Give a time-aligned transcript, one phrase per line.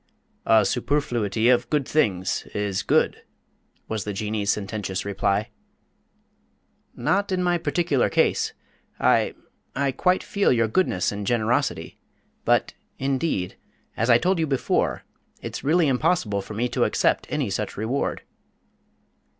[0.47, 3.21] "A superfluity of good things is good,"
[3.87, 5.51] was the Jinnee's sententious reply.
[6.95, 8.53] "Not in my particular case.
[8.99, 9.35] I
[9.75, 11.99] I quite feel your goodness and generosity;
[12.45, 13.57] but, indeed,
[13.95, 15.03] as I told you before,
[15.39, 18.23] it's really impossible for me to accept any such reward."